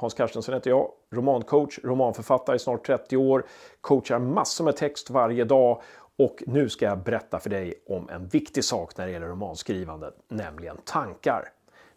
[0.00, 3.46] Hans Carstensen heter jag, romancoach, romanförfattare i snart 30 år,
[3.80, 5.82] coachar massor med text varje dag
[6.18, 10.12] och nu ska jag berätta för dig om en viktig sak när det gäller romanskrivande,
[10.28, 11.48] nämligen tankar.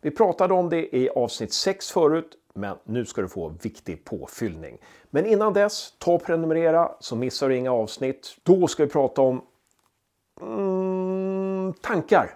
[0.01, 4.77] Vi pratade om det i avsnitt 6 förut, men nu ska du få viktig påfyllning.
[5.09, 8.37] Men innan dess, ta och prenumerera så missar du inga avsnitt.
[8.43, 9.41] Då ska vi prata om
[10.41, 12.35] mm, tankar.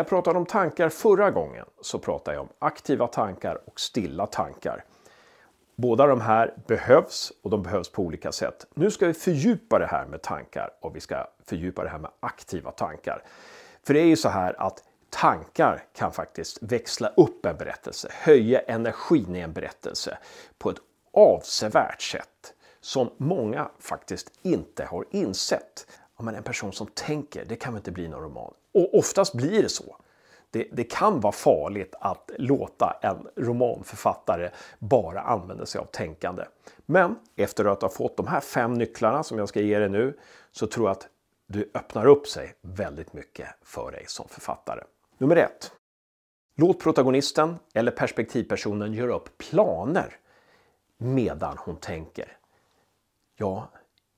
[0.00, 4.26] När jag pratade om tankar förra gången så pratade jag om aktiva tankar och stilla
[4.26, 4.84] tankar.
[5.76, 8.66] Båda de här behövs och de behövs på olika sätt.
[8.74, 12.10] Nu ska vi fördjupa det här med tankar och vi ska fördjupa det här med
[12.20, 13.22] aktiva tankar.
[13.82, 18.60] För det är ju så här att tankar kan faktiskt växla upp en berättelse, höja
[18.60, 20.18] energin i en berättelse
[20.58, 20.78] på ett
[21.12, 25.86] avsevärt sätt som många faktiskt inte har insett.
[26.20, 28.54] Ja, men en person som tänker, det kan väl inte bli någon roman?
[28.74, 29.96] Och oftast blir det så.
[30.50, 36.44] Det, det, kan vara farligt att låta en romanförfattare bara använda sig av tänkande.
[36.86, 40.18] Men efter att ha fått de här fem nycklarna som jag ska ge dig nu
[40.52, 41.08] så tror jag att
[41.46, 44.82] du öppnar upp sig väldigt mycket för dig som författare.
[45.18, 45.72] Nummer ett.
[46.56, 50.16] Låt protagonisten eller perspektivpersonen göra upp planer
[50.98, 52.36] medan hon tänker.
[53.36, 53.68] Ja,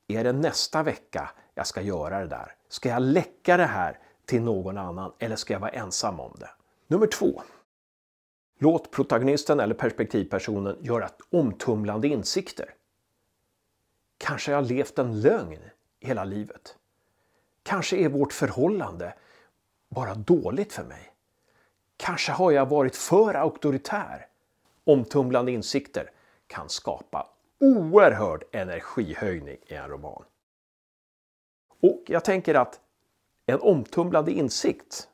[0.09, 2.55] är det nästa vecka jag ska göra det där?
[2.69, 6.51] Ska jag läcka det här till någon annan eller ska jag vara ensam om det?
[6.87, 7.43] Nummer två.
[8.59, 12.75] Låt protagonisten eller perspektivpersonen göra omtumlande insikter.
[14.19, 15.61] Kanske har jag levt en lögn
[16.01, 16.77] hela livet.
[17.63, 19.15] Kanske är vårt förhållande
[19.89, 21.13] bara dåligt för mig.
[21.97, 24.27] Kanske har jag varit för auktoritär.
[24.85, 26.11] Omtumlande insikter
[26.47, 30.25] kan skapa oerhörd energihöjning i en roman.
[31.83, 32.81] Och jag tänker att
[33.47, 35.09] en omtumlande insikt,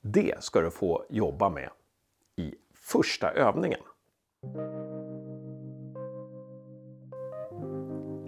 [0.00, 1.70] det ska du få jobba med
[2.36, 3.80] i första övningen.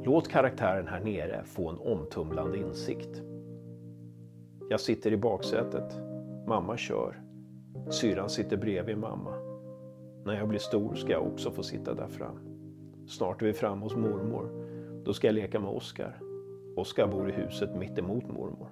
[0.04, 3.22] Låt karaktären här nere få en omtumlande insikt.
[4.70, 5.98] Jag sitter i baksätet.
[6.46, 7.22] Mamma kör.
[7.90, 9.34] Syran sitter bredvid mamma.
[10.24, 12.38] När jag blir stor ska jag också få sitta där fram.
[13.08, 14.50] Snart är vi framme hos mormor.
[15.04, 16.29] Då ska jag leka med Oskar.
[16.80, 18.70] Oskar bor i huset mitt emot mormor.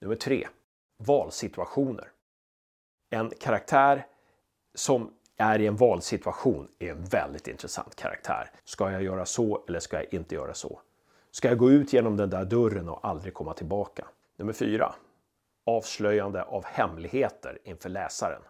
[0.00, 0.48] Nummer tre.
[0.98, 2.12] Valsituationer.
[3.10, 4.06] En karaktär
[4.74, 8.50] som är i en valsituation är en väldigt intressant karaktär.
[8.64, 10.80] Ska jag göra så eller ska jag inte göra så?
[11.30, 14.06] Ska jag gå ut genom den där dörren och aldrig komma tillbaka?
[14.36, 14.94] Nummer 4
[15.64, 18.42] Avslöjande av hemligheter inför läsaren.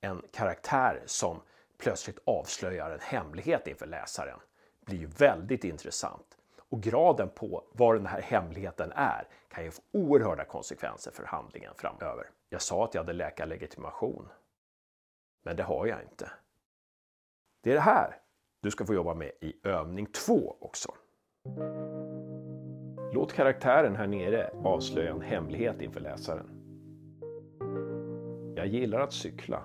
[0.00, 1.40] En karaktär som
[1.78, 4.38] plötsligt avslöjar en hemlighet inför läsaren
[4.80, 6.36] blir ju väldigt intressant.
[6.56, 11.74] Och graden på vad den här hemligheten är kan ju få oerhörda konsekvenser för handlingen
[11.76, 12.30] framöver.
[12.48, 14.28] Jag sa att jag hade läkarlegitimation.
[15.42, 16.30] Men det har jag inte.
[17.62, 18.18] Det är det här
[18.60, 20.94] du ska få jobba med i övning 2 också.
[23.16, 26.46] Låt karaktären här nere avslöja en hemlighet inför läsaren.
[28.56, 29.62] Jag gillar att cykla.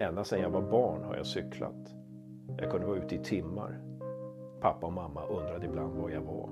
[0.00, 1.94] Ända sedan jag var barn har jag cyklat.
[2.58, 3.80] Jag kunde vara ute i timmar.
[4.60, 6.48] Pappa och mamma undrade ibland var jag var.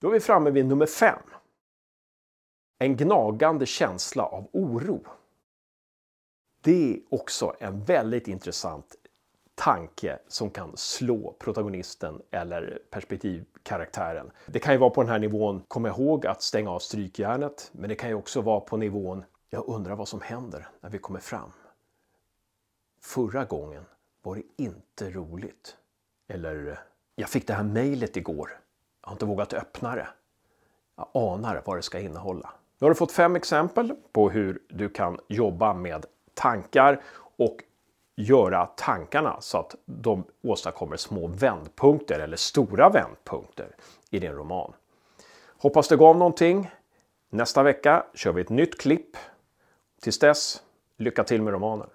[0.00, 1.22] Då är vi framme vid nummer fem.
[2.78, 5.00] En gnagande känsla av oro.
[6.64, 8.96] Det är också en väldigt intressant
[9.54, 14.30] tanke som kan slå protagonisten eller perspektivkaraktären.
[14.46, 17.88] Det kan ju vara på den här nivån, kom ihåg att stänga av strykjärnet, men
[17.88, 21.20] det kan ju också vara på nivån, jag undrar vad som händer när vi kommer
[21.20, 21.52] fram.
[23.00, 23.84] Förra gången
[24.22, 25.76] var det inte roligt.
[26.28, 26.80] Eller,
[27.14, 28.50] jag fick det här mejlet igår.
[29.00, 30.08] Jag har inte vågat öppna det.
[30.96, 32.52] Jag anar vad det ska innehålla.
[32.78, 37.00] Nu har du fått fem exempel på hur du kan jobba med tankar
[37.36, 37.56] och
[38.16, 43.76] göra tankarna så att de åstadkommer små vändpunkter eller stora vändpunkter
[44.10, 44.72] i din roman.
[45.58, 46.70] Hoppas det gav någonting.
[47.30, 49.16] Nästa vecka kör vi ett nytt klipp.
[50.00, 50.62] Tills dess,
[50.96, 51.88] lycka till med romanen!